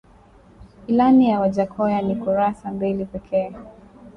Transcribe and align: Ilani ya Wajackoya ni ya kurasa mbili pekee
Ilani 0.87 1.29
ya 1.29 1.39
Wajackoya 1.39 2.01
ni 2.01 2.09
ya 2.09 2.15
kurasa 2.15 2.71
mbili 2.71 3.05
pekee 3.05 3.51